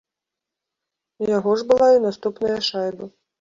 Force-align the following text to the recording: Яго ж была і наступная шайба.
Яго 1.37 1.51
ж 1.61 1.67
была 1.73 1.91
і 1.97 2.01
наступная 2.07 2.57
шайба. 2.71 3.05